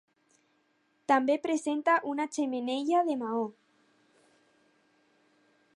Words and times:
També 1.11 1.35
presenta 1.43 1.97
una 2.13 2.27
xemeneia 2.37 3.03
de 3.11 3.17
maó. 3.21 3.45